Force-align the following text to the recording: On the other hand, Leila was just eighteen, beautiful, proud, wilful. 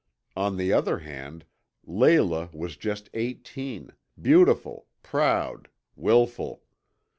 On 0.35 0.57
the 0.57 0.73
other 0.73 0.97
hand, 0.97 1.45
Leila 1.85 2.49
was 2.53 2.75
just 2.75 3.07
eighteen, 3.13 3.91
beautiful, 4.19 4.87
proud, 5.03 5.69
wilful. 5.95 6.63